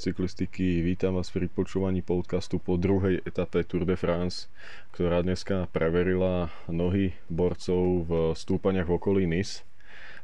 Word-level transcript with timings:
Cyklistiky, 0.00 0.80
vítam 0.80 1.20
vás 1.20 1.28
pri 1.28 1.44
počúvaní 1.44 2.00
podcastu 2.00 2.56
po 2.56 2.80
druhej 2.80 3.20
etape 3.20 3.60
Tour 3.68 3.84
de 3.84 4.00
France, 4.00 4.48
ktorá 4.96 5.20
dneska 5.20 5.68
preverila 5.76 6.48
nohy 6.72 7.12
borcov 7.28 8.08
v 8.08 8.12
stúpaniach 8.32 8.88
v 8.88 8.96
okolí 8.96 9.22
Nice. 9.28 9.60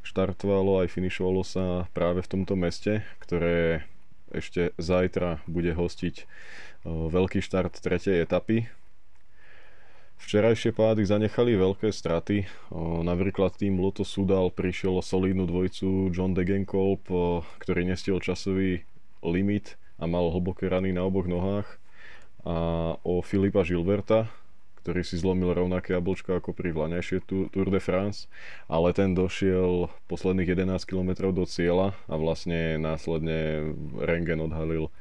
Štartovalo 0.00 0.80
aj 0.80 0.96
finišovalo 0.96 1.44
sa 1.44 1.84
práve 1.92 2.24
v 2.24 2.30
tomto 2.32 2.56
meste, 2.56 3.04
ktoré 3.20 3.84
ešte 4.32 4.72
zajtra 4.80 5.44
bude 5.44 5.76
hostiť 5.76 6.24
veľký 6.88 7.44
štart 7.44 7.76
tretej 7.76 8.24
etapy. 8.24 8.72
Včerajšie 10.24 10.72
pády 10.72 11.04
zanechali 11.04 11.52
veľké 11.52 11.92
straty. 11.92 12.48
Napríklad 13.04 13.60
tým 13.60 13.76
Loto 13.76 14.08
Sudal 14.08 14.48
prišiel 14.48 15.04
solidnú 15.04 15.44
dvojicu 15.44 16.08
John 16.16 16.32
Degenkolb, 16.32 17.04
ktorý 17.60 17.84
nestiel 17.84 18.24
časový 18.24 18.88
limit 19.26 19.74
a 19.98 20.06
mal 20.06 20.30
hlboké 20.30 20.70
rany 20.70 20.94
na 20.94 21.02
oboch 21.02 21.26
nohách. 21.26 21.66
A 22.46 22.54
o 23.02 23.26
Filipa 23.26 23.66
Gilberta, 23.66 24.30
ktorý 24.86 25.02
si 25.02 25.18
zlomil 25.18 25.50
rovnaké 25.50 25.98
jablčko 25.98 26.38
ako 26.38 26.54
pri 26.54 26.70
vlanejšie 26.70 27.26
Tour 27.26 27.68
de 27.74 27.82
France, 27.82 28.30
ale 28.70 28.94
ten 28.94 29.18
došiel 29.18 29.90
posledných 30.06 30.54
11 30.54 30.86
km 30.86 31.34
do 31.34 31.42
cieľa 31.42 31.98
a 32.06 32.14
vlastne 32.14 32.78
následne 32.78 33.74
Rengen 33.98 34.46
odhalil 34.46 34.94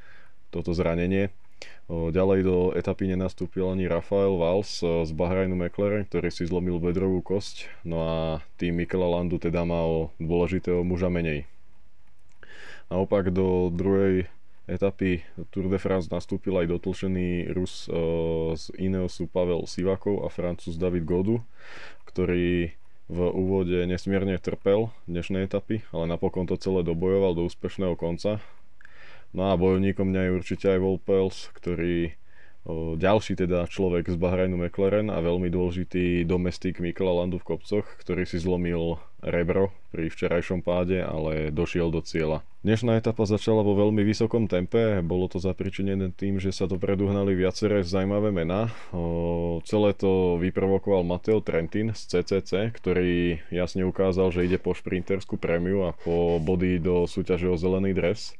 toto 0.50 0.74
zranenie. 0.74 1.30
Ďalej 1.86 2.40
do 2.42 2.58
etapy 2.74 3.06
nenastúpil 3.14 3.70
ani 3.70 3.86
Rafael 3.86 4.34
Valls 4.42 4.82
z 4.82 5.12
Bahrajnu 5.14 5.54
McLaren, 5.54 6.10
ktorý 6.10 6.34
si 6.34 6.50
zlomil 6.50 6.82
bedrovú 6.82 7.22
kosť, 7.22 7.70
no 7.86 8.02
a 8.02 8.42
tým 8.58 8.82
Mikela 8.82 9.06
Landu 9.06 9.38
teda 9.38 9.62
mal 9.70 10.10
dôležitého 10.18 10.82
muža 10.82 11.14
menej. 11.14 11.46
Naopak 12.86 13.34
do 13.34 13.74
druhej 13.74 14.30
etapy 14.70 15.26
Tour 15.50 15.70
de 15.70 15.82
France 15.82 16.10
nastúpil 16.10 16.54
aj 16.58 16.70
dotlčený 16.70 17.50
Rus 17.54 17.90
z 18.56 18.66
Ineosu 18.78 19.26
Pavel 19.26 19.66
Sivakov 19.66 20.26
a 20.26 20.30
Francúz 20.30 20.78
David 20.78 21.06
Godu, 21.06 21.42
ktorý 22.06 22.74
v 23.06 23.20
úvode 23.22 23.86
nesmierne 23.86 24.38
trpel 24.42 24.90
dnešnej 25.06 25.46
etapy, 25.46 25.86
ale 25.94 26.10
napokon 26.10 26.50
to 26.50 26.58
celé 26.58 26.82
dobojoval 26.82 27.38
do 27.38 27.46
úspešného 27.46 27.94
konca. 27.94 28.42
No 29.30 29.50
a 29.50 29.58
bojovníkom 29.58 30.10
mňa 30.10 30.22
je 30.26 30.36
určite 30.38 30.66
aj 30.74 30.80
Volpels, 30.82 31.54
ktorý 31.54 32.18
o, 32.66 32.98
ďalší 32.98 33.38
teda 33.38 33.70
človek 33.70 34.10
z 34.10 34.18
Bahrajnu 34.18 34.58
McLaren 34.58 35.14
a 35.14 35.22
veľmi 35.22 35.54
dôležitý 35.54 36.26
domestik 36.26 36.82
Mikela 36.82 37.14
Landu 37.14 37.38
v 37.38 37.54
kopcoch, 37.54 37.86
ktorý 38.02 38.26
si 38.26 38.42
zlomil 38.42 38.98
rebro 39.26 39.74
pri 39.90 40.14
včerajšom 40.14 40.62
páde, 40.62 41.02
ale 41.02 41.50
došiel 41.50 41.90
do 41.90 42.06
cieľa. 42.06 42.46
Dnešná 42.62 43.02
etapa 43.02 43.26
začala 43.26 43.66
vo 43.66 43.74
veľmi 43.74 44.06
vysokom 44.06 44.46
tempe, 44.46 45.02
bolo 45.02 45.26
to 45.26 45.42
zapričinené 45.42 46.14
tým, 46.14 46.38
že 46.38 46.54
sa 46.54 46.70
dopredu 46.70 47.10
hnali 47.10 47.34
viaceré 47.34 47.82
zaujímavé 47.82 48.30
mená. 48.30 48.70
Celé 49.66 49.90
to 49.98 50.38
vyprovokoval 50.38 51.02
Mateo 51.02 51.42
Trentin 51.42 51.94
z 51.98 52.22
CCC, 52.22 52.70
ktorý 52.74 53.42
jasne 53.50 53.86
ukázal, 53.86 54.30
že 54.30 54.46
ide 54.46 54.62
po 54.62 54.78
šprinterskú 54.78 55.42
prémiu 55.42 55.90
a 55.90 55.98
po 55.98 56.38
body 56.38 56.78
do 56.78 57.10
súťaže 57.10 57.50
o 57.50 57.58
zelený 57.58 57.94
dres. 57.94 58.38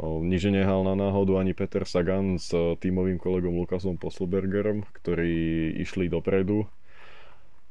Nič 0.00 0.48
nehal 0.48 0.88
na 0.88 0.96
náhodu 0.96 1.36
ani 1.36 1.52
Peter 1.52 1.84
Sagan 1.84 2.40
s 2.40 2.48
tímovým 2.80 3.20
kolegom 3.20 3.52
Lukasom 3.60 4.00
Posselbergerom, 4.00 4.88
ktorí 4.96 5.76
išli 5.84 6.08
dopredu. 6.08 6.64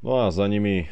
No 0.02 0.26
a 0.26 0.34
za 0.34 0.50
nimi 0.50 0.90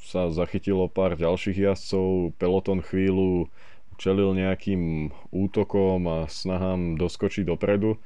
sa 0.00 0.32
zachytilo 0.32 0.88
pár 0.88 1.12
ďalších 1.12 1.60
jazdcov. 1.60 2.32
Peloton 2.40 2.80
chvíľu 2.80 3.52
čelil 4.00 4.32
nejakým 4.32 5.12
útokom 5.28 6.08
a 6.08 6.18
snahám 6.24 6.96
doskočiť 6.96 7.44
dopredu. 7.44 8.00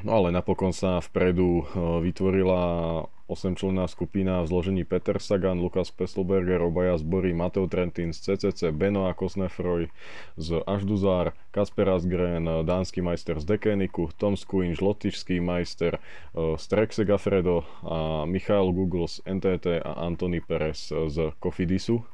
No 0.00 0.10
ale 0.16 0.32
napokon 0.32 0.72
sa 0.72 1.04
vpredu 1.04 1.68
vytvorila 1.76 2.60
8-členná 3.26 3.90
skupina 3.90 4.42
v 4.42 4.46
zložení 4.46 4.82
Peter 4.86 5.18
Sagan, 5.18 5.58
Lukas 5.58 5.90
Pesselberger, 5.90 6.62
obaja 6.62 6.94
zbory 6.98 7.34
Mateo 7.34 7.66
Trentin 7.66 8.14
z 8.14 8.38
CCC, 8.38 8.70
Beno 8.70 9.10
a 9.10 9.14
Kosnefroj 9.14 9.90
z 10.38 10.48
Ažduzár, 10.62 11.34
Kasper 11.50 11.90
Asgren, 11.90 12.46
dánsky 12.62 13.02
majster 13.02 13.42
z 13.42 13.44
Dekeniku, 13.44 14.14
Tom 14.14 14.38
Skuinž, 14.38 14.78
lotišský 14.78 15.42
majster 15.42 15.98
e, 15.98 16.00
z 16.54 16.64
Segafredo 16.94 17.66
a 17.82 18.24
Michael 18.30 18.70
Google 18.70 19.10
z 19.10 19.20
NTT 19.26 19.82
a 19.82 19.92
Anthony 20.06 20.38
Perez 20.40 20.92
z 20.92 21.34
Cofidisu. 21.42 22.06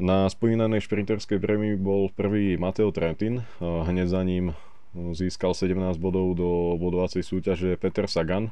Na 0.00 0.24
spomínanej 0.30 0.80
šprinterskej 0.80 1.36
prémii 1.36 1.76
bol 1.76 2.08
prvý 2.08 2.56
Mateo 2.56 2.88
Trentin, 2.88 3.40
e, 3.40 3.44
hneď 3.60 4.08
za 4.08 4.22
ním 4.24 4.56
získal 4.94 5.54
17 5.54 6.00
bodov 6.02 6.34
do 6.34 6.74
bodovacej 6.80 7.22
súťaže 7.22 7.78
Peter 7.78 8.10
Sagan. 8.10 8.50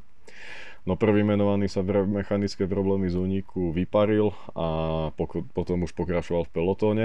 No 0.89 0.97
prvý 0.97 1.21
menovaný 1.21 1.69
sa 1.69 1.85
mechanické 1.85 2.65
problémy 2.65 3.13
z 3.13 3.21
úniku 3.21 3.77
vyparil 3.77 4.33
a 4.57 4.67
potom 5.53 5.85
už 5.85 5.93
pokračoval 5.93 6.49
v 6.49 6.55
pelotóne. 6.55 7.05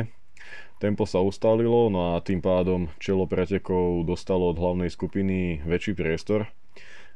Tempo 0.79 1.03
sa 1.03 1.19
ustalilo, 1.19 1.91
no 1.91 2.15
a 2.15 2.23
tým 2.23 2.39
pádom 2.39 2.87
čelo 2.99 3.27
pretekov 3.27 4.07
dostalo 4.07 4.51
od 4.51 4.59
hlavnej 4.59 4.87
skupiny 4.87 5.63
väčší 5.67 5.95
priestor. 5.95 6.47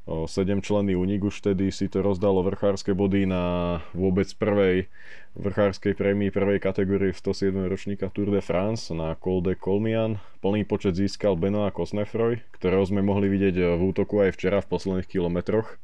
7 0.08 0.64
členný 0.64 0.96
únik 0.96 1.28
už 1.28 1.44
vtedy 1.44 1.68
si 1.68 1.92
to 1.92 2.00
rozdalo 2.00 2.40
vrchárske 2.40 2.96
body 2.96 3.28
na 3.28 3.44
vôbec 3.92 4.32
prvej 4.40 4.88
vrchárskej 5.36 6.00
prémii 6.00 6.32
prvej 6.32 6.64
kategórie 6.64 7.12
107 7.12 7.52
ročníka 7.68 8.08
Tour 8.08 8.32
de 8.32 8.40
France 8.40 8.88
na 8.96 9.20
Col 9.20 9.44
de 9.44 9.60
Colmian. 9.60 10.16
Plný 10.40 10.64
počet 10.64 10.96
získal 10.96 11.36
Benoit 11.36 11.76
Cosnefroy, 11.76 12.40
ktorého 12.56 12.88
sme 12.88 13.04
mohli 13.04 13.28
vidieť 13.28 13.76
v 13.76 13.82
útoku 13.84 14.24
aj 14.24 14.40
včera 14.40 14.64
v 14.64 14.72
posledných 14.72 15.12
kilometroch. 15.12 15.76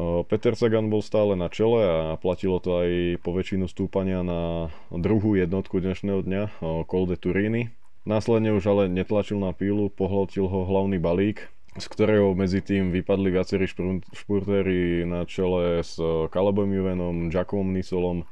Peter 0.00 0.56
Sagan 0.56 0.88
bol 0.88 1.04
stále 1.04 1.36
na 1.36 1.52
čele 1.52 1.84
a 1.84 2.16
platilo 2.16 2.56
to 2.64 2.80
aj 2.80 2.90
po 3.20 3.36
väčšinu 3.36 3.68
stúpania 3.68 4.24
na 4.24 4.72
druhú 4.88 5.36
jednotku 5.36 5.84
dnešného 5.84 6.24
dňa, 6.24 6.42
Col 6.88 7.04
de 7.04 7.20
Turini. 7.20 7.68
Následne 8.08 8.56
už 8.56 8.64
ale 8.72 8.82
netlačil 8.88 9.36
na 9.36 9.52
pílu, 9.52 9.92
pohľadil 9.92 10.48
ho 10.48 10.64
hlavný 10.64 10.96
balík, 10.96 11.44
z 11.76 11.86
ktorého 11.92 12.32
medzi 12.32 12.64
tým 12.64 12.88
vypadli 12.88 13.36
viacerí 13.36 13.68
špurtéri 14.16 15.04
na 15.04 15.28
čele 15.28 15.84
s 15.84 16.00
Calebom 16.32 16.72
Juvenom, 16.72 17.28
Jacobom 17.28 17.76
Nisolom 17.76 18.24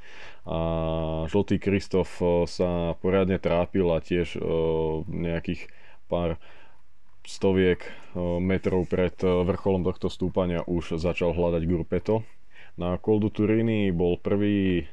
a 0.48 0.58
Žltý 1.28 1.60
Kristof 1.60 2.24
sa 2.48 2.96
poriadne 3.04 3.36
trápil 3.36 3.84
a 3.92 4.00
tiež 4.00 4.40
nejakých 5.12 5.68
pár 6.08 6.40
stoviek 7.24 7.84
metrov 8.40 8.88
pred 8.90 9.14
vrcholom 9.22 9.86
tohto 9.86 10.08
stúpania 10.10 10.64
už 10.66 10.98
začal 10.98 11.36
hľadať 11.36 11.62
Grupeto. 11.68 12.26
Na 12.78 12.96
Coldu 12.96 13.28
Turini 13.28 13.92
bol 13.92 14.16
prvý 14.16 14.88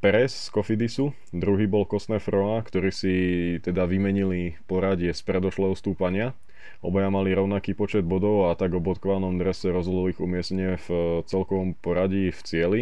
Perez 0.00 0.30
z 0.30 0.48
Kofidisu, 0.54 1.10
druhý 1.34 1.66
bol 1.66 1.84
Kosnefroa, 1.84 2.62
ktorí 2.62 2.94
si 2.94 3.14
teda 3.60 3.90
vymenili 3.90 4.54
poradie 4.70 5.10
z 5.10 5.20
predošlého 5.26 5.74
stúpania. 5.74 6.32
Obaja 6.80 7.10
mali 7.10 7.34
rovnaký 7.34 7.74
počet 7.76 8.06
bodov 8.06 8.48
a 8.48 8.56
tak 8.56 8.72
o 8.72 8.80
bodkovanom 8.80 9.36
drese 9.36 9.68
rozhodol 9.74 10.14
ich 10.14 10.22
umiestnenie 10.22 10.78
v 10.86 11.20
celkovom 11.26 11.74
poradí 11.76 12.30
v 12.30 12.40
cieli. 12.46 12.80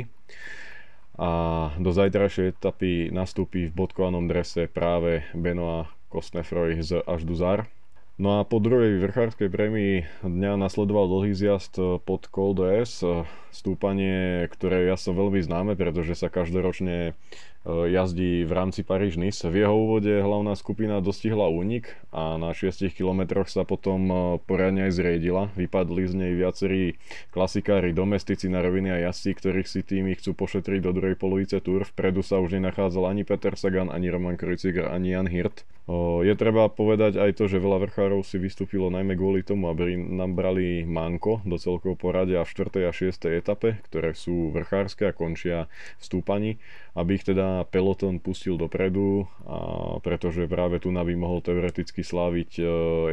A 1.19 1.73
do 1.81 1.91
zajtrajšej 1.91 2.61
etapy 2.61 3.09
nastúpi 3.11 3.69
v 3.69 3.75
bodkovanom 3.75 4.29
drese 4.29 4.69
práve 4.69 5.27
Benoit 5.35 5.89
Kosnefroj 6.13 6.83
z 6.85 6.91
Ažduzar. 7.09 7.67
No 8.21 8.39
a 8.39 8.45
po 8.45 8.61
druhej 8.61 9.01
vrchárskej 9.01 9.49
prémii 9.49 9.95
dňa 10.21 10.61
nasledoval 10.61 11.09
dlhý 11.09 11.33
zjazd 11.33 11.81
pod 12.05 12.29
Col 12.29 12.53
d'Es, 12.53 13.01
stúpanie, 13.53 14.49
ktoré 14.51 14.89
ja 14.89 14.97
som 14.97 15.15
veľmi 15.15 15.39
známe, 15.45 15.73
pretože 15.79 16.19
sa 16.19 16.33
každoročne 16.33 17.13
E, 17.63 17.95
jazdí 17.95 18.43
v 18.43 18.53
rámci 18.53 18.83
Paríž-Nice. 18.83 19.47
V 19.47 19.63
jeho 19.63 19.75
úvode 19.75 20.11
hlavná 20.11 20.59
skupina 20.59 20.99
dostihla 20.99 21.47
únik 21.47 21.95
a 22.11 22.35
na 22.35 22.51
6 22.51 22.91
kilometroch 22.91 23.47
sa 23.47 23.63
potom 23.63 24.01
e, 24.11 24.15
poriadne 24.43 24.91
aj 24.91 24.99
zriedila. 24.99 25.47
Vypadli 25.55 26.03
z 26.11 26.15
nej 26.19 26.33
viacerí 26.35 26.99
klasikári, 27.31 27.95
domestici 27.95 28.51
na 28.51 28.67
roviny 28.67 28.91
a 28.91 28.99
jazdci, 29.11 29.31
ktorých 29.39 29.69
si 29.71 29.81
týmy 29.87 30.19
chcú 30.19 30.35
pošetriť 30.35 30.81
do 30.83 30.91
druhej 30.91 31.15
polovice 31.15 31.63
túr. 31.63 31.87
Vpredu 31.87 32.27
sa 32.27 32.43
už 32.43 32.59
nenachádzal 32.59 33.15
ani 33.15 33.23
Peter 33.23 33.55
Sagan, 33.55 33.95
ani 33.95 34.11
Roman 34.11 34.35
Kreuziger, 34.35 34.91
ani 34.91 35.15
Jan 35.15 35.31
Hirt. 35.31 35.63
E, 35.63 35.65
je 36.27 36.35
treba 36.35 36.67
povedať 36.67 37.15
aj 37.15 37.39
to, 37.39 37.47
že 37.47 37.63
veľa 37.63 37.87
vrchárov 37.87 38.27
si 38.27 38.43
vystúpilo 38.43 38.91
najmä 38.91 39.15
kvôli 39.15 39.47
tomu, 39.47 39.71
aby 39.71 39.95
nabrali 39.95 40.83
manko 40.83 41.39
do 41.47 41.55
celkového 41.55 41.95
poradia 41.95 42.43
v 42.43 42.51
4. 42.51 42.91
a 42.91 42.93
6. 42.95 43.39
etape, 43.43 43.83
ktoré 43.91 44.15
sú 44.15 44.55
vrchárske 44.55 45.11
a 45.11 45.13
končia 45.13 45.67
v 45.99 46.03
stúpaní, 46.07 46.51
aby 46.95 47.19
ich 47.19 47.27
teda 47.27 47.67
peloton 47.69 48.23
pustil 48.23 48.55
dopredu, 48.55 49.27
a 49.43 49.99
pretože 49.99 50.47
práve 50.47 50.79
tu 50.79 50.95
by 50.95 51.15
mohol 51.19 51.43
teoreticky 51.43 52.07
sláviť 52.07 52.51
e, 52.57 52.65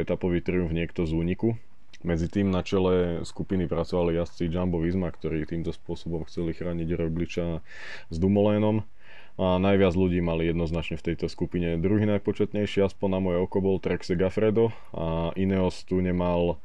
etapový 0.06 0.38
triumf 0.38 0.70
niekto 0.70 1.02
z 1.02 1.12
úniku. 1.18 1.58
Medzi 2.00 2.32
tým 2.32 2.48
na 2.48 2.64
čele 2.64 3.20
skupiny 3.28 3.68
pracovali 3.68 4.16
jazdci 4.16 4.48
Jumbo 4.48 4.80
Visma, 4.80 5.12
ktorí 5.12 5.44
týmto 5.44 5.68
spôsobom 5.68 6.24
chceli 6.24 6.56
chrániť 6.56 6.96
Rogliča 6.96 7.60
s 8.08 8.16
Dumolénom. 8.16 8.88
a 9.36 9.60
najviac 9.60 9.92
ľudí 9.92 10.24
mali 10.24 10.48
jednoznačne 10.48 10.96
v 10.96 11.12
tejto 11.12 11.28
skupine. 11.28 11.76
Druhý 11.76 12.08
najpočetnejší, 12.08 12.84
aspoň 12.88 13.08
na 13.08 13.20
moje 13.20 13.38
oko, 13.44 13.60
bol 13.60 13.76
Trek 13.80 14.00
Segafredo 14.00 14.72
a 14.96 15.32
Ineos 15.36 15.84
tu 15.84 16.00
nemal 16.00 16.60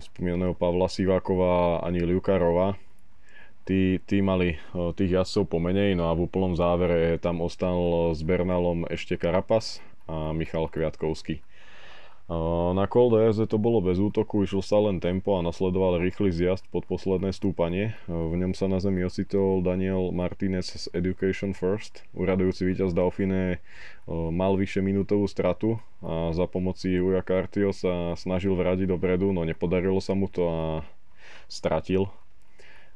spomínaného 0.00 0.56
Pavla 0.56 0.88
Sivákova 0.88 1.84
ani 1.84 2.00
Liukarova. 2.00 2.80
Tí, 3.68 4.00
tí 4.08 4.24
mali 4.24 4.56
tých 4.96 5.20
jazdcov 5.20 5.52
pomenej, 5.60 5.94
no 5.94 6.08
a 6.08 6.16
v 6.16 6.26
úplnom 6.26 6.56
závere 6.56 7.20
tam 7.20 7.44
ostal 7.44 8.10
s 8.16 8.24
Bernalom 8.24 8.88
ešte 8.88 9.20
Karapas 9.20 9.84
a 10.08 10.32
Michal 10.32 10.66
Kviatkovský. 10.66 11.44
Na 12.30 12.86
Col 12.86 13.10
to 13.34 13.58
bolo 13.58 13.82
bez 13.82 13.98
útoku, 13.98 14.46
išlo 14.46 14.62
sa 14.62 14.78
len 14.78 15.02
tempo 15.02 15.34
a 15.34 15.42
nasledoval 15.42 15.98
rýchly 15.98 16.30
zjazd 16.30 16.62
pod 16.70 16.86
posledné 16.86 17.34
stúpanie. 17.34 17.98
V 18.06 18.38
ňom 18.38 18.54
sa 18.54 18.70
na 18.70 18.78
zemi 18.78 19.02
ocitol 19.02 19.66
Daniel 19.66 20.14
Martinez 20.14 20.70
z 20.70 20.86
Education 20.94 21.58
First. 21.58 22.06
Uradujúci 22.14 22.70
víťaz 22.70 22.94
Dauphine 22.94 23.58
mal 24.06 24.54
vyššie 24.54 24.78
minútovú 24.78 25.26
stratu 25.26 25.82
a 26.06 26.30
za 26.30 26.46
pomoci 26.46 27.02
Uja 27.02 27.26
Cartio 27.26 27.74
sa 27.74 28.14
snažil 28.14 28.54
vrátiť 28.54 28.86
dopredu, 28.86 29.34
no 29.34 29.42
nepodarilo 29.42 29.98
sa 29.98 30.14
mu 30.14 30.30
to 30.30 30.46
a 30.46 30.60
stratil. 31.50 32.14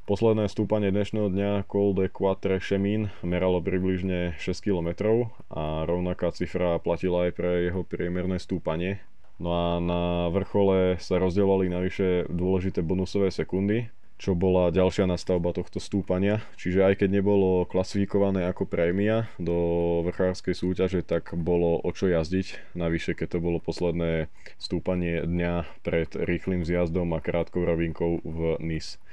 Posledné 0.07 0.47
stúpanie 0.47 0.95
dnešného 0.95 1.27
dňa 1.27 1.51
Col 1.67 1.91
de 1.91 2.07
Quatre 2.07 2.63
Chemin 2.63 3.11
meralo 3.19 3.59
približne 3.59 4.39
6 4.39 4.63
km 4.63 5.27
a 5.51 5.83
rovnaká 5.83 6.31
cifra 6.31 6.79
platila 6.79 7.27
aj 7.27 7.31
pre 7.35 7.67
jeho 7.67 7.83
priemerné 7.83 8.39
stúpanie 8.39 9.03
No 9.35 9.49
a 9.51 9.67
na 9.83 10.31
vrchole 10.31 10.95
sa 11.03 11.19
rozdielovali 11.19 11.67
navyše 11.67 12.23
dôležité 12.31 12.79
bonusové 12.79 13.35
sekundy, 13.35 13.91
čo 14.15 14.31
bola 14.31 14.71
ďalšia 14.71 15.11
nastavba 15.11 15.51
tohto 15.51 15.83
stúpania. 15.83 16.39
Čiže 16.55 16.87
aj 16.87 17.03
keď 17.03 17.19
nebolo 17.19 17.67
klasifikované 17.67 18.47
ako 18.47 18.63
prémia 18.63 19.27
do 19.35 19.99
vrchárskej 20.07 20.55
súťaže, 20.55 21.03
tak 21.03 21.35
bolo 21.35 21.83
o 21.83 21.89
čo 21.91 22.07
jazdiť. 22.07 22.79
Navyše, 22.79 23.11
keď 23.11 23.35
to 23.35 23.39
bolo 23.43 23.59
posledné 23.59 24.31
stúpanie 24.55 25.27
dňa 25.27 25.83
pred 25.83 26.15
rýchlým 26.15 26.63
zjazdom 26.63 27.11
a 27.11 27.19
krátkou 27.19 27.67
rovinkou 27.67 28.23
v 28.23 28.55
Nice. 28.63 29.03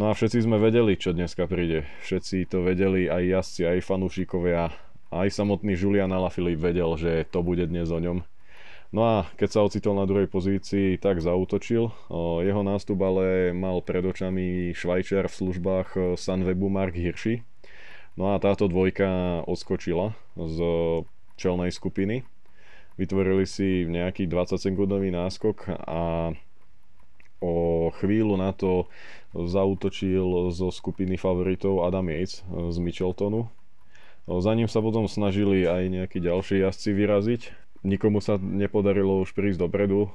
No 0.00 0.08
a 0.08 0.16
všetci 0.16 0.48
sme 0.48 0.56
vedeli, 0.56 0.96
čo 0.96 1.12
dneska 1.12 1.44
príde. 1.44 1.84
Všetci 2.08 2.48
to 2.48 2.64
vedeli, 2.64 3.12
aj 3.12 3.44
jazdci, 3.44 3.76
aj 3.76 3.84
fanúšikovia, 3.84 4.72
aj 5.12 5.28
samotný 5.28 5.76
Julian 5.76 6.16
Alaphilippe 6.16 6.72
vedel, 6.72 6.96
že 6.96 7.28
to 7.28 7.44
bude 7.44 7.68
dnes 7.68 7.92
o 7.92 8.00
ňom. 8.00 8.24
No 8.90 9.06
a 9.06 9.16
keď 9.38 9.48
sa 9.54 9.62
ocitol 9.62 9.94
na 9.94 10.02
druhej 10.02 10.26
pozícii, 10.26 10.98
tak 10.98 11.22
zautočil. 11.22 11.94
Jeho 12.42 12.62
nástup 12.66 12.98
ale 13.06 13.54
mal 13.54 13.78
pred 13.86 14.02
očami 14.02 14.74
Švajčiar 14.74 15.30
v 15.30 15.38
službách 15.38 15.88
e, 15.94 15.98
Sunwebu 16.18 16.66
Mark 16.66 16.98
Hirschi. 16.98 17.46
No 18.18 18.34
a 18.34 18.42
táto 18.42 18.66
dvojka 18.66 19.42
odskočila 19.46 20.18
z 20.34 20.58
čelnej 21.38 21.70
skupiny. 21.70 22.26
Vytvorili 22.98 23.46
si 23.46 23.86
nejaký 23.86 24.26
20 24.26 24.58
sekundový 24.58 25.14
náskok 25.14 25.70
a 25.86 26.34
o 27.40 27.54
chvíľu 27.96 28.36
na 28.36 28.50
to 28.52 28.90
zautočil 29.32 30.50
zo 30.50 30.68
skupiny 30.74 31.14
favoritov 31.14 31.86
Adam 31.86 32.10
Yates 32.10 32.42
z 32.44 32.76
Micheltonu. 32.82 33.48
Za 34.26 34.52
ním 34.52 34.68
sa 34.68 34.84
potom 34.84 35.08
snažili 35.08 35.64
aj 35.64 35.82
nejakí 35.88 36.18
ďalší 36.20 36.60
jazdci 36.60 36.90
vyraziť, 36.92 37.42
Nikomu 37.80 38.20
sa 38.20 38.36
nepodarilo 38.36 39.24
už 39.24 39.32
prísť 39.32 39.64
dopredu, 39.64 40.12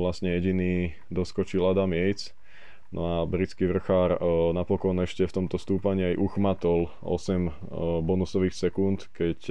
vlastne 0.00 0.32
jediný 0.32 0.96
doskočil 1.12 1.60
Adam 1.60 1.92
Yates. 1.92 2.32
No 2.92 3.08
a 3.08 3.16
britský 3.24 3.68
vrchár 3.72 4.20
napokon 4.52 5.00
ešte 5.00 5.24
v 5.24 5.32
tomto 5.32 5.56
stúpaní 5.56 6.12
aj 6.12 6.20
uchmatol 6.20 6.92
8 7.00 8.04
bonusových 8.04 8.52
sekúnd, 8.52 9.08
keď 9.16 9.48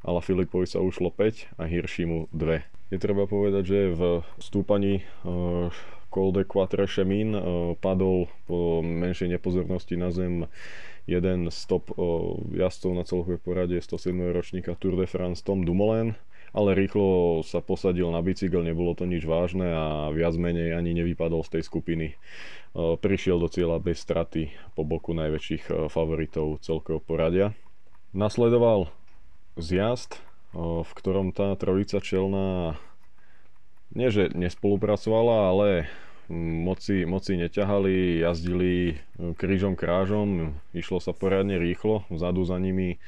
Ala 0.00 0.20
Filipovi 0.24 0.64
sa 0.64 0.80
ušlo 0.80 1.12
5 1.12 1.60
a 1.60 1.68
Hirschi 1.68 2.08
mu 2.08 2.24
2. 2.32 2.64
Je 2.92 2.98
treba 3.00 3.28
povedať, 3.28 3.62
že 3.68 3.80
v 3.92 4.24
stúpaní 4.40 5.04
Col 6.08 6.28
de 6.32 6.42
Quatre 6.48 6.88
Chemin 6.88 7.36
padol 7.84 8.32
po 8.48 8.80
menšej 8.80 9.40
nepozornosti 9.40 10.00
na 10.00 10.08
zem 10.08 10.48
jeden 11.04 11.52
stop 11.52 11.92
jazdcov 12.52 12.92
na 12.96 13.04
celkové 13.04 13.36
poradie 13.36 13.80
107. 13.80 14.16
ročníka 14.32 14.72
Tour 14.72 14.96
de 14.96 15.04
France 15.04 15.44
Tom 15.44 15.68
Dumoulin 15.68 16.16
ale 16.50 16.74
rýchlo 16.74 17.40
sa 17.46 17.62
posadil 17.62 18.10
na 18.10 18.18
bicykel, 18.22 18.66
nebolo 18.66 18.98
to 18.98 19.06
nič 19.06 19.22
vážne 19.22 19.70
a 19.70 19.86
viac 20.10 20.34
menej 20.34 20.74
ani 20.74 20.94
nevypadol 20.98 21.46
z 21.46 21.58
tej 21.58 21.62
skupiny. 21.66 22.06
E, 22.10 22.14
prišiel 22.98 23.38
do 23.38 23.46
cieľa 23.46 23.78
bez 23.78 24.02
straty 24.02 24.50
po 24.74 24.82
boku 24.82 25.14
najväčších 25.14 25.64
e, 25.70 25.72
favoritov 25.86 26.58
celkového 26.62 27.02
poradia. 27.02 27.46
Nasledoval 28.10 28.90
zjazd, 29.54 30.18
e, 30.18 30.18
v 30.82 30.90
ktorom 30.98 31.30
tá 31.30 31.54
trojica 31.54 32.02
čelná 32.02 32.74
nie 33.90 34.06
že 34.10 34.30
nespolupracovala, 34.30 35.50
ale 35.50 35.68
moci, 36.30 37.02
moci 37.02 37.34
neťahali, 37.34 38.22
jazdili 38.22 39.02
krížom 39.34 39.74
krážom, 39.74 40.54
išlo 40.70 41.02
sa 41.02 41.10
poriadne 41.10 41.58
rýchlo, 41.58 42.06
vzadu 42.06 42.46
za 42.46 42.54
nimi 42.62 43.02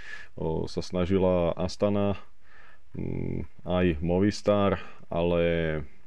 sa 0.67 0.83
snažila 0.83 1.55
Astana 1.55 2.19
aj 3.65 3.87
Movistar, 4.05 4.77
ale 5.09 5.43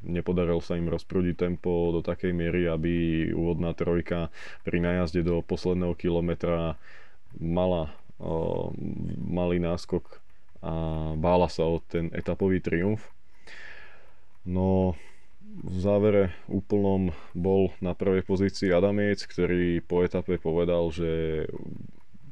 nepodarilo 0.06 0.62
sa 0.62 0.78
im 0.78 0.86
rozprúdiť 0.86 1.36
tempo 1.36 1.90
do 1.90 2.06
takej 2.06 2.32
miery, 2.32 2.70
aby 2.70 2.94
úvodná 3.34 3.74
trojka 3.74 4.30
pri 4.62 4.78
najazde 4.78 5.26
do 5.26 5.42
posledného 5.42 5.98
kilometra 5.98 6.78
mala 7.42 7.90
o, 8.22 8.70
malý 9.18 9.58
náskok 9.58 10.22
a 10.62 10.74
bála 11.18 11.50
sa 11.50 11.66
o 11.66 11.82
ten 11.82 12.14
etapový 12.14 12.62
triumf. 12.62 13.02
No 14.46 14.94
v 15.42 15.78
závere 15.82 16.36
úplnom 16.46 17.16
bol 17.34 17.74
na 17.82 17.98
prvej 17.98 18.22
pozícii 18.28 18.70
Adamiec, 18.70 19.26
ktorý 19.26 19.82
po 19.82 20.06
etape 20.06 20.38
povedal, 20.38 20.90
že 20.94 21.46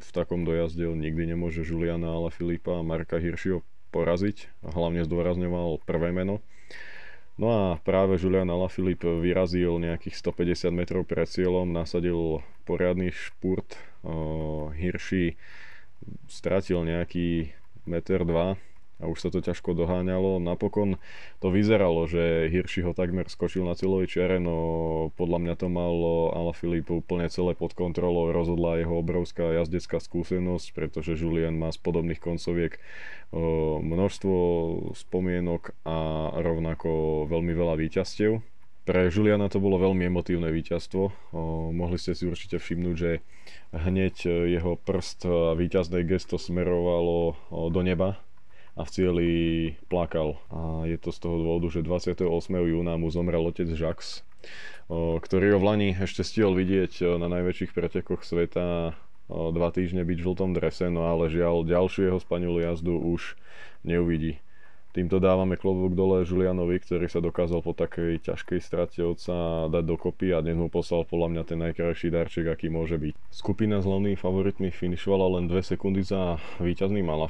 v 0.04 0.10
takom 0.14 0.46
dojazde 0.46 0.84
nikdy 0.94 1.34
nemôže 1.34 1.64
Juliana 1.64 2.14
ale 2.14 2.30
Filipa 2.30 2.78
a 2.78 2.86
Marka 2.86 3.18
Hiršiho 3.18 3.66
poraziť. 3.94 4.66
Hlavne 4.66 5.06
zdôrazňoval 5.06 5.86
prvé 5.86 6.10
meno. 6.10 6.42
No 7.38 7.50
a 7.54 7.64
práve 7.82 8.18
Julian 8.18 8.50
Alaphilippe 8.50 9.22
vyrazil 9.22 9.78
nejakých 9.78 10.18
150 10.18 10.74
metrov 10.74 11.06
pred 11.06 11.30
cieľom, 11.30 11.70
nasadil 11.70 12.42
poriadny 12.66 13.14
špurt. 13.14 13.78
Hirschi 14.74 15.38
stratil 16.26 16.82
nejaký 16.86 17.54
meter 17.86 18.26
dva 18.26 18.58
a 19.04 19.12
už 19.12 19.20
sa 19.20 19.30
to 19.30 19.44
ťažko 19.44 19.76
doháňalo. 19.76 20.40
Napokon 20.40 20.96
to 21.44 21.52
vyzeralo, 21.52 22.08
že 22.08 22.48
Hirschi 22.48 22.88
ho 22.88 22.96
takmer 22.96 23.28
skočil 23.28 23.68
na 23.68 23.76
cieľovej 23.76 24.08
čiare, 24.08 24.40
no 24.40 25.12
podľa 25.20 25.44
mňa 25.44 25.54
to 25.60 25.68
mal 25.68 25.92
Alaphilippe 26.32 26.96
úplne 26.96 27.28
celé 27.28 27.52
pod 27.52 27.76
kontrolou, 27.76 28.32
rozhodla 28.32 28.80
jeho 28.80 29.04
obrovská 29.04 29.60
jazdecká 29.60 30.00
skúsenosť, 30.00 30.72
pretože 30.72 31.20
Julian 31.20 31.60
má 31.60 31.68
z 31.76 31.84
podobných 31.84 32.24
koncoviek 32.24 32.80
množstvo 33.84 34.36
spomienok 34.96 35.76
a 35.84 36.30
rovnako 36.40 37.26
veľmi 37.28 37.52
veľa 37.52 37.76
výťastiev. 37.82 38.40
Pre 38.84 39.08
Juliana 39.08 39.48
to 39.48 39.64
bolo 39.64 39.80
veľmi 39.80 40.12
emotívne 40.12 40.52
víťazstvo. 40.52 41.32
mohli 41.72 41.96
ste 41.96 42.12
si 42.12 42.28
určite 42.28 42.60
všimnúť, 42.60 42.96
že 43.00 43.24
hneď 43.72 44.28
jeho 44.28 44.76
prst 44.76 45.24
a 45.24 45.56
víťazné 45.56 46.04
gesto 46.04 46.36
smerovalo 46.36 47.40
do 47.72 47.82
neba 47.82 48.20
a 48.74 48.82
v 48.82 48.90
cieli 48.90 49.30
plakal. 49.88 50.42
A 50.50 50.90
je 50.90 50.98
to 50.98 51.14
z 51.14 51.20
toho 51.22 51.38
dôvodu, 51.38 51.70
že 51.70 51.86
28. 51.86 52.26
júna 52.50 52.98
mu 52.98 53.14
zomrel 53.14 53.46
otec 53.46 53.70
Jacques, 53.70 54.26
ktorý 54.92 55.56
ho 55.56 55.60
v 55.62 55.68
Lani 55.70 55.90
ešte 55.94 56.26
stihol 56.26 56.58
vidieť 56.58 57.18
na 57.22 57.30
najväčších 57.30 57.72
pretekoch 57.72 58.26
sveta 58.26 58.98
dva 59.32 59.70
týždne 59.72 60.04
byť 60.04 60.18
v 60.20 60.26
žltom 60.26 60.52
drese, 60.52 60.92
no 60.92 61.08
ale 61.08 61.32
žiaľ 61.32 61.64
ďalšiu 61.64 62.12
jeho 62.12 62.20
spanilú 62.20 62.60
jazdu 62.60 63.00
už 63.00 63.40
neuvidí. 63.88 64.44
Týmto 64.94 65.18
dávame 65.18 65.58
klobúk 65.58 65.98
dole 65.98 66.22
Julianovi, 66.22 66.78
ktorý 66.78 67.10
sa 67.10 67.18
dokázal 67.18 67.66
po 67.66 67.74
takej 67.74 68.30
ťažkej 68.30 68.60
strate 68.62 69.02
otca 69.02 69.66
dať 69.66 69.90
dokopy 69.90 70.30
a 70.30 70.46
dnes 70.46 70.54
mu 70.54 70.70
poslal 70.70 71.02
podľa 71.02 71.34
mňa 71.34 71.44
ten 71.50 71.58
najkrajší 71.66 72.14
darček, 72.14 72.46
aký 72.46 72.70
môže 72.70 73.02
byť. 73.02 73.18
Skupina 73.34 73.82
s 73.82 73.90
hlavnými 73.90 74.14
favoritmi 74.14 74.70
finišovala 74.70 75.42
len 75.42 75.50
2 75.50 75.66
sekundy 75.66 76.06
za 76.06 76.38
víťazným 76.62 77.10
Ala. 77.10 77.26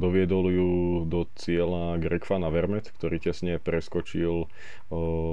Doviedol 0.00 0.44
ju 0.54 0.70
do 1.04 1.26
cieľa 1.36 2.00
Greg 2.00 2.24
Van 2.24 2.46
Avermet, 2.46 2.88
ktorý 2.88 3.18
tesne 3.20 3.60
preskočil 3.60 4.48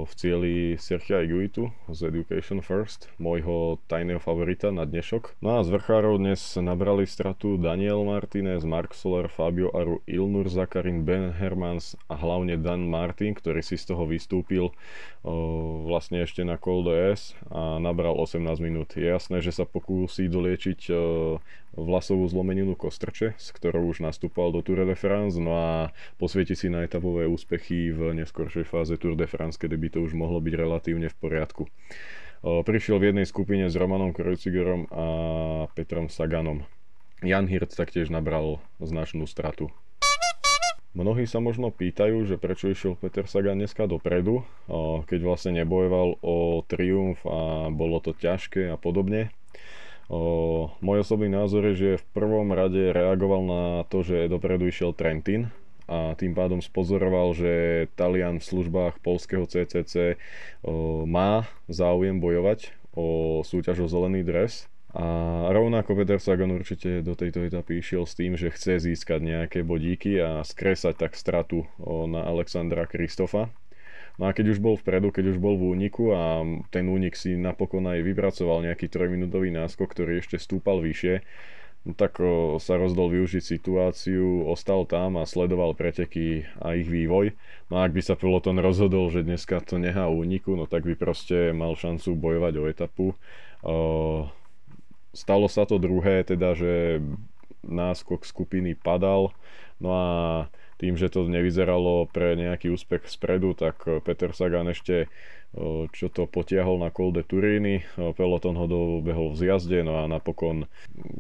v 0.04 0.12
cieli 0.18 0.76
Sergia 0.76 1.24
Iguitu 1.24 1.72
z 1.88 2.10
Education 2.10 2.60
First, 2.60 3.14
môjho 3.22 3.80
tajného 3.88 4.20
favorita 4.20 4.76
na 4.76 4.84
dnešok. 4.90 5.40
No 5.40 5.62
a 5.62 5.64
z 5.64 5.72
vrchárov 5.72 6.20
dnes 6.20 6.42
nabrali 6.60 7.08
stratu 7.08 7.56
Daniel 7.62 8.04
Martinez, 8.04 8.66
Mark 8.68 8.98
Soler, 8.98 9.30
Fabio 9.30 9.70
Aru, 9.72 10.02
Ilnur 10.10 10.50
Zakarin, 10.50 11.06
Ben 11.14 11.30
Hermans 11.30 11.94
a 12.10 12.18
hlavne 12.18 12.58
Dan 12.58 12.90
Martin, 12.90 13.38
ktorý 13.38 13.62
si 13.62 13.78
z 13.78 13.94
toho 13.94 14.10
vystúpil 14.10 14.74
vlastne 15.86 16.26
ešte 16.26 16.42
na 16.42 16.58
Col 16.58 16.90
S 16.90 17.38
a 17.54 17.78
nabral 17.78 18.18
18 18.18 18.42
minút. 18.58 18.98
Je 18.98 19.06
jasné, 19.06 19.46
že 19.46 19.54
sa 19.54 19.70
pokúsi 19.70 20.26
doliečiť 20.26 20.90
vlasovú 21.78 22.26
zlomeninu 22.26 22.74
Kostrče, 22.74 23.38
s 23.38 23.54
ktorou 23.54 23.94
už 23.94 24.02
nastúpal 24.02 24.50
do 24.50 24.66
Tour 24.66 24.90
de 24.90 24.98
France, 24.98 25.38
no 25.38 25.54
a 25.54 25.94
posvieti 26.18 26.58
si 26.58 26.74
na 26.74 26.82
etapové 26.82 27.30
úspechy 27.30 27.94
v 27.94 28.18
neskoršej 28.18 28.66
fáze 28.66 28.98
Tour 28.98 29.14
de 29.14 29.30
France, 29.30 29.62
kedy 29.62 29.78
by 29.78 29.88
to 29.94 30.02
už 30.02 30.18
mohlo 30.18 30.42
byť 30.42 30.54
relatívne 30.58 31.14
v 31.14 31.18
poriadku. 31.22 31.70
Prišiel 32.42 32.98
v 32.98 33.14
jednej 33.14 33.30
skupine 33.30 33.70
s 33.70 33.78
Romanom 33.78 34.18
Kreuzigerom 34.18 34.90
a 34.90 35.06
Petrom 35.78 36.10
Saganom. 36.10 36.66
Jan 37.22 37.48
Hirt 37.48 37.72
taktiež 37.72 38.10
nabral 38.12 38.60
značnú 38.82 39.30
stratu. 39.30 39.70
Mnohí 40.94 41.26
sa 41.26 41.42
možno 41.42 41.74
pýtajú, 41.74 42.22
že 42.30 42.38
prečo 42.38 42.70
išiel 42.70 42.94
Peter 43.02 43.26
Sagan 43.26 43.58
dneska 43.58 43.90
dopredu, 43.90 44.46
keď 45.10 45.20
vlastne 45.26 45.58
nebojoval 45.58 46.22
o 46.22 46.62
triumf 46.70 47.18
a 47.26 47.74
bolo 47.74 47.98
to 47.98 48.14
ťažké 48.14 48.70
a 48.70 48.78
podobne. 48.78 49.34
Môj 50.86 50.98
osobný 51.02 51.34
názor 51.34 51.66
je, 51.74 51.76
že 51.76 51.90
v 51.98 52.06
prvom 52.14 52.54
rade 52.54 52.94
reagoval 52.94 53.42
na 53.42 53.64
to, 53.90 54.06
že 54.06 54.30
dopredu 54.30 54.70
išiel 54.70 54.94
Trentin, 54.94 55.50
a 55.84 56.16
tým 56.16 56.32
pádom 56.32 56.64
spozoroval, 56.64 57.36
že 57.36 57.52
Talian 58.00 58.40
v 58.40 58.48
službách 58.54 59.04
polského 59.04 59.44
CCC 59.50 60.16
má 61.10 61.50
záujem 61.68 62.22
bojovať 62.22 62.72
o 62.94 63.42
súťaž 63.42 63.84
o 63.84 63.88
zelený 63.90 64.22
dres. 64.22 64.70
A 64.94 65.06
rovnako 65.50 65.98
Peter 65.98 66.22
Sagan 66.22 66.54
určite 66.54 67.02
do 67.02 67.18
tejto 67.18 67.42
etapy 67.42 67.82
išiel 67.82 68.06
s 68.06 68.14
tým, 68.14 68.38
že 68.38 68.54
chce 68.54 68.78
získať 68.78 69.26
nejaké 69.26 69.60
bodíky 69.66 70.22
a 70.22 70.46
skresať 70.46 71.02
tak 71.02 71.18
stratu 71.18 71.66
na 71.82 72.22
Alexandra 72.30 72.86
Kristofa. 72.86 73.50
No 74.22 74.30
a 74.30 74.38
keď 74.38 74.54
už 74.54 74.62
bol 74.62 74.78
vpredu, 74.78 75.10
keď 75.10 75.34
už 75.34 75.42
bol 75.42 75.58
v 75.58 75.74
úniku 75.74 76.14
a 76.14 76.46
ten 76.70 76.86
únik 76.86 77.18
si 77.18 77.34
napokon 77.34 77.90
aj 77.90 78.06
vypracoval 78.06 78.62
nejaký 78.62 78.86
3-minútový 78.86 79.50
náskok, 79.50 79.90
ktorý 79.90 80.22
ešte 80.22 80.38
stúpal 80.38 80.86
vyššie, 80.86 81.26
No 81.84 81.92
tak 81.92 82.16
sa 82.64 82.80
rozdol 82.80 83.12
využiť 83.12 83.44
situáciu, 83.44 84.48
ostal 84.48 84.88
tam 84.88 85.20
a 85.20 85.28
sledoval 85.28 85.76
preteky 85.76 86.48
a 86.64 86.80
ich 86.80 86.88
vývoj. 86.88 87.36
No 87.68 87.84
a 87.84 87.84
ak 87.84 87.92
by 87.92 88.00
sa 88.00 88.16
peloton 88.16 88.56
rozhodol, 88.56 89.12
že 89.12 89.28
dneska 89.28 89.60
to 89.60 89.76
nechá 89.76 90.08
úniku, 90.08 90.56
no 90.56 90.64
tak 90.64 90.88
by 90.88 90.96
proste 90.96 91.52
mal 91.52 91.76
šancu 91.76 92.16
bojovať 92.16 92.54
o 92.56 92.64
etapu. 92.72 93.08
O, 93.68 93.76
stalo 95.14 95.48
sa 95.48 95.64
to 95.64 95.78
druhé, 95.80 96.26
teda 96.26 96.58
že 96.58 97.00
náskok 97.64 98.28
skupiny 98.28 98.76
padal, 98.76 99.32
no 99.80 99.90
a 99.94 100.08
tým, 100.82 101.00
že 101.00 101.08
to 101.08 101.30
nevyzeralo 101.32 102.12
pre 102.12 102.36
nejaký 102.36 102.68
úspech 102.74 103.08
spredu, 103.08 103.56
tak 103.56 103.80
Peter 104.04 104.36
Sagan 104.36 104.68
ešte 104.68 105.08
čo 105.94 106.10
to 106.10 106.26
potiahol 106.26 106.82
na 106.82 106.90
Col 106.90 107.14
de 107.14 107.22
Turini. 107.22 107.86
Peloton 108.18 108.58
ho 108.58 108.66
dobehol 108.66 109.38
v 109.38 109.38
zjazde, 109.38 109.86
no 109.86 110.02
a 110.02 110.10
napokon 110.10 110.66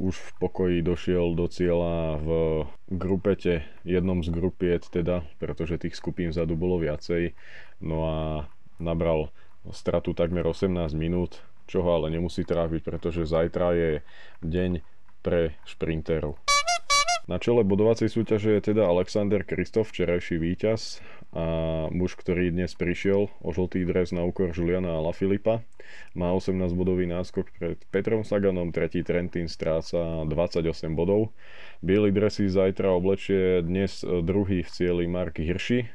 už 0.01 0.17
v 0.17 0.29
pokoji 0.41 0.77
došiel 0.81 1.37
do 1.37 1.45
cieľa 1.45 2.17
v 2.17 2.29
grupete, 2.89 3.61
jednom 3.85 4.25
z 4.25 4.33
grupiet 4.33 4.89
teda, 4.89 5.21
pretože 5.37 5.77
tých 5.77 5.93
skupín 5.93 6.33
vzadu 6.33 6.57
bolo 6.57 6.81
viacej. 6.81 7.37
No 7.85 7.97
a 8.09 8.17
nabral 8.81 9.29
stratu 9.69 10.17
takmer 10.17 10.49
18 10.49 10.97
minút, 10.97 11.37
čo 11.67 11.83
ho 11.83 11.89
ale 11.95 12.13
nemusí 12.13 12.43
trápiť, 12.47 12.81
pretože 12.83 13.27
zajtra 13.27 13.67
je 13.75 13.91
deň 14.43 14.83
pre 15.23 15.55
šprinterov. 15.63 16.35
Na 17.23 17.39
čele 17.39 17.63
bodovacej 17.63 18.11
súťaže 18.11 18.59
je 18.59 18.75
teda 18.75 18.83
Alexander 18.83 19.47
Kristof, 19.47 19.95
včerajší 19.95 20.35
víťaz 20.43 20.99
a 21.31 21.87
muž, 21.87 22.19
ktorý 22.19 22.51
dnes 22.51 22.75
prišiel 22.75 23.31
o 23.39 23.49
žltý 23.55 23.87
dres 23.87 24.11
na 24.11 24.27
úkor 24.27 24.51
Juliana 24.51 24.99
Filipa. 25.15 25.63
Má 26.19 26.35
18 26.35 26.75
bodový 26.75 27.07
náskok 27.07 27.47
pred 27.55 27.79
Petrom 27.95 28.27
Saganom, 28.27 28.75
tretí 28.75 29.07
Trentin 29.07 29.47
stráca 29.47 30.27
28 30.27 30.67
bodov. 30.99 31.31
Bielý 31.79 32.11
dresy 32.11 32.51
zajtra 32.51 32.91
oblečie 32.91 33.63
dnes 33.63 34.03
druhý 34.03 34.67
v 34.67 34.69
cieli 34.75 35.07
Mark 35.07 35.39
Hirschi 35.39 35.87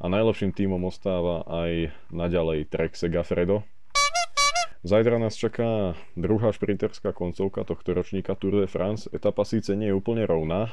a 0.00 0.08
najlepším 0.08 0.56
tímom 0.56 0.80
ostáva 0.88 1.44
aj 1.44 1.92
naďalej 2.08 2.72
Trek 2.72 2.96
Segafredo, 2.96 3.68
Zajtra 4.80 5.20
nás 5.20 5.36
čaká 5.36 5.92
druhá 6.16 6.56
šprinterská 6.56 7.12
koncovka 7.12 7.68
tohto 7.68 7.92
ročníka 7.92 8.32
Tour 8.32 8.64
de 8.64 8.68
France. 8.68 9.12
Etapa 9.12 9.44
síce 9.44 9.76
nie 9.76 9.92
je 9.92 9.98
úplne 10.00 10.24
rovná, 10.24 10.72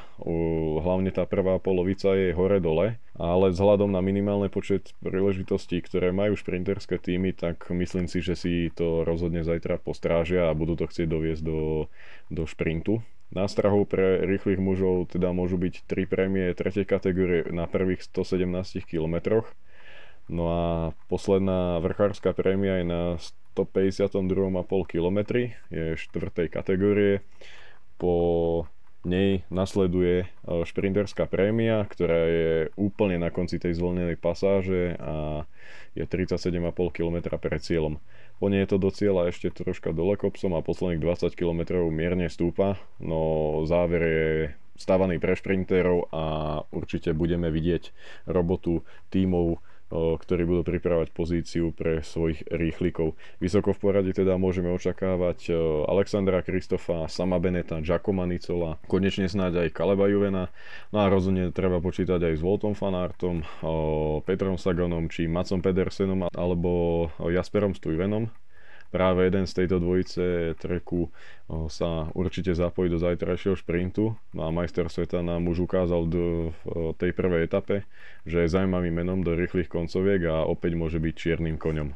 hlavne 0.80 1.12
tá 1.12 1.28
prvá 1.28 1.60
polovica 1.60 2.16
je 2.16 2.32
hore-dole, 2.32 2.96
ale 3.20 3.46
vzhľadom 3.52 3.92
na 3.92 4.00
minimálny 4.00 4.48
počet 4.48 4.96
príležitostí, 5.04 5.84
ktoré 5.84 6.16
majú 6.16 6.40
šprinterské 6.40 6.96
týmy, 6.96 7.36
tak 7.36 7.68
myslím 7.68 8.08
si, 8.08 8.24
že 8.24 8.32
si 8.32 8.72
to 8.72 9.04
rozhodne 9.04 9.44
zajtra 9.44 9.76
postrážia 9.76 10.48
a 10.48 10.56
budú 10.56 10.80
to 10.80 10.88
chcieť 10.88 11.04
doviesť 11.04 11.44
do, 11.44 11.92
do 12.32 12.48
šprintu. 12.48 13.04
Nástrahou 13.28 13.84
pre 13.84 14.24
rýchlych 14.24 14.56
mužov 14.56 15.12
teda 15.12 15.36
môžu 15.36 15.60
byť 15.60 15.84
tri 15.84 16.08
prémie 16.08 16.48
tretej 16.56 16.88
kategórie 16.88 17.44
na 17.52 17.68
prvých 17.68 18.08
117 18.08 18.88
km. 18.88 19.44
No 20.32 20.44
a 20.48 20.62
posledná 21.12 21.80
vrchárska 21.84 22.32
prémia 22.32 22.80
je 22.80 22.86
na 22.88 23.02
152,5 23.58 24.86
km, 24.86 25.18
je 25.74 25.98
štvrtej 25.98 26.46
kategórie. 26.54 27.26
Po 27.98 28.14
nej 29.02 29.42
nasleduje 29.50 30.22
e, 30.22 30.26
šprinterská 30.62 31.26
prémia, 31.26 31.82
ktorá 31.86 32.20
je 32.26 32.54
úplne 32.74 33.18
na 33.18 33.30
konci 33.30 33.58
tej 33.58 33.78
zvolnenej 33.78 34.18
pasáže 34.18 34.94
a 34.98 35.46
je 35.94 36.06
37,5 36.06 36.70
km 36.94 37.16
pred 37.38 37.58
cieľom. 37.62 37.98
Po 38.38 38.46
nej 38.46 38.62
je 38.62 38.70
to 38.70 38.78
do 38.78 38.90
cieľa 38.94 39.30
ešte 39.30 39.50
troška 39.50 39.90
dole 39.90 40.14
kopcom 40.14 40.54
a 40.54 40.62
posledných 40.62 41.02
20 41.02 41.34
km 41.34 41.90
mierne 41.90 42.30
stúpa, 42.30 42.78
no 43.02 43.62
záver 43.66 44.02
je 44.02 44.30
stávaný 44.78 45.18
pre 45.18 45.34
šprinterov 45.34 46.06
a 46.14 46.24
určite 46.70 47.10
budeme 47.10 47.50
vidieť 47.50 47.90
robotu 48.30 48.86
tímov 49.10 49.58
ktorí 49.92 50.44
budú 50.44 50.62
pripravať 50.68 51.16
pozíciu 51.16 51.72
pre 51.72 52.04
svojich 52.04 52.44
rýchlikov. 52.52 53.16
Vysoko 53.40 53.72
v 53.72 53.80
poradí 53.80 54.12
teda 54.12 54.36
môžeme 54.36 54.68
očakávať 54.68 55.52
Alexandra 55.88 56.44
Kristofa, 56.44 57.08
Sama 57.08 57.40
Beneta, 57.40 57.80
Giacomo 57.80 58.28
Nicola, 58.28 58.76
konečne 58.84 59.28
snáď 59.28 59.64
aj 59.64 59.72
Kaleba 59.72 60.04
Juvena. 60.12 60.52
No 60.92 61.00
a 61.00 61.08
rozhodne 61.08 61.48
treba 61.56 61.80
počítať 61.80 62.20
aj 62.20 62.34
s 62.36 62.44
Voltom 62.44 62.76
Fanartom, 62.76 63.40
Petrom 64.28 64.60
Saganom 64.60 65.08
či 65.08 65.24
Macom 65.24 65.64
Pedersenom 65.64 66.28
alebo 66.36 67.08
Jasperom 67.24 67.72
Stuyvenom 67.72 68.28
práve 68.88 69.28
jeden 69.28 69.44
z 69.44 69.52
tejto 69.64 69.80
dvojice 69.80 70.56
treku 70.56 71.12
sa 71.68 72.08
určite 72.12 72.52
zapojí 72.56 72.88
do 72.92 73.00
zajtrajšieho 73.00 73.56
šprintu. 73.56 74.16
No 74.32 74.40
a 74.44 74.52
majster 74.52 74.88
sveta 74.88 75.20
nám 75.24 75.48
už 75.48 75.68
ukázal 75.68 76.08
do, 76.08 76.52
v 76.64 76.96
tej 76.96 77.12
prvej 77.12 77.48
etape, 77.48 77.84
že 78.24 78.44
je 78.44 78.52
zaujímavým 78.52 78.92
menom 78.92 79.20
do 79.20 79.36
rýchlych 79.36 79.68
koncoviek 79.68 80.28
a 80.28 80.44
opäť 80.44 80.76
môže 80.76 80.98
byť 81.00 81.14
čiernym 81.16 81.56
koňom. 81.60 81.92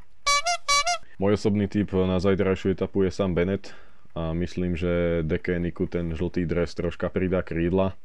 Môj 1.21 1.39
osobný 1.39 1.69
typ 1.69 1.93
na 1.95 2.19
zajtrajšiu 2.19 2.75
etapu 2.75 3.05
je 3.07 3.13
Sam 3.13 3.37
Bennett 3.37 3.71
a 4.13 4.37
myslím, 4.37 4.77
že 4.77 5.25
Dekeniku 5.25 5.89
ten 5.89 6.13
žltý 6.13 6.45
dres 6.45 6.77
troška 6.77 7.09
pridá 7.09 7.41
krídla 7.41 7.97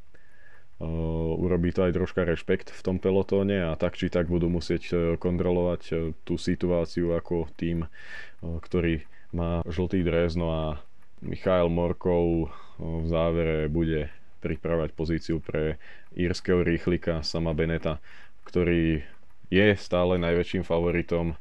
urobí 0.77 1.73
to 1.73 1.89
aj 1.89 1.97
troška 1.97 2.21
rešpekt 2.21 2.69
v 2.69 2.81
tom 2.85 2.97
pelotóne 3.01 3.65
a 3.65 3.73
tak 3.73 3.97
či 3.97 4.13
tak 4.13 4.29
budú 4.29 4.45
musieť 4.45 4.83
uh, 4.93 4.99
kontrolovať 5.17 5.81
uh, 5.89 5.97
tú 6.21 6.37
situáciu 6.37 7.17
ako 7.17 7.49
tým, 7.57 7.89
ktorý 8.41 9.01
má 9.33 9.65
žltý 9.65 10.05
dres, 10.05 10.37
no 10.37 10.53
a 10.53 10.63
Michael 11.25 11.73
Morkov 11.73 12.53
v 12.77 13.05
závere 13.09 13.65
bude 13.65 14.13
pripravať 14.45 14.93
pozíciu 14.93 15.41
pre 15.41 15.81
írskeho 16.13 16.61
rýchlika 16.61 17.25
Sama 17.25 17.57
Beneta, 17.57 17.97
ktorý 18.45 19.01
je 19.49 19.67
stále 19.79 20.19
najväčším 20.21 20.61
favoritom 20.61 21.33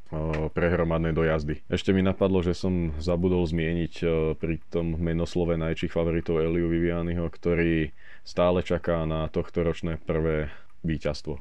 pre 0.55 0.67
hromadné 0.71 1.11
dojazdy. 1.13 1.61
Ešte 1.69 1.91
mi 1.91 2.01
napadlo, 2.01 2.39
že 2.41 2.55
som 2.55 2.95
zabudol 3.03 3.45
zmieniť 3.45 3.95
pri 4.39 4.63
tom 4.71 4.95
menoslove 4.97 5.59
najväčších 5.59 5.93
favoritov 5.93 6.39
Eliu 6.39 6.71
Vivianiho, 6.71 7.27
ktorý 7.27 7.91
stále 8.27 8.67
čaká 8.67 9.07
na 9.07 9.31
tohto 9.31 9.63
ročné 9.63 10.03
prvé 10.03 10.51
víťazstvo. 10.83 11.39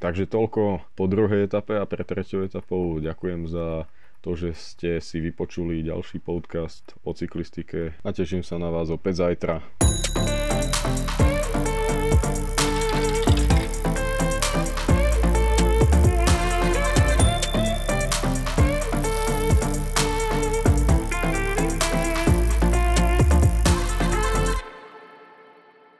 Takže 0.00 0.30
toľko 0.30 0.80
po 0.96 1.04
druhej 1.10 1.44
etape 1.44 1.76
a 1.76 1.84
pre 1.84 2.06
treťou 2.06 2.48
etapou 2.48 2.96
ďakujem 2.96 3.44
za 3.50 3.84
to, 4.24 4.34
že 4.34 4.56
ste 4.56 4.90
si 5.04 5.20
vypočuli 5.20 5.84
ďalší 5.84 6.24
podcast 6.24 6.96
o 7.04 7.12
cyklistike 7.12 7.94
a 8.00 8.08
teším 8.10 8.42
sa 8.42 8.56
na 8.56 8.72
vás 8.72 8.88
opäť 8.88 9.28
zajtra. 9.28 9.62